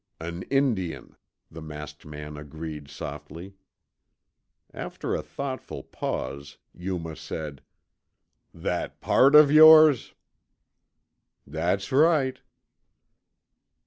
"An 0.19 0.41
Indian," 0.49 1.15
the 1.51 1.61
masked 1.61 2.07
man 2.07 2.35
agreed 2.35 2.89
softly. 2.89 3.53
After 4.73 5.13
a 5.13 5.21
thoughtful 5.21 5.83
pause, 5.83 6.57
Yuma 6.73 7.15
said, 7.15 7.61
"That 8.51 8.99
pard 8.99 9.35
of 9.35 9.51
yores?" 9.51 10.15
"That's 11.45 11.91
right." 11.91 12.41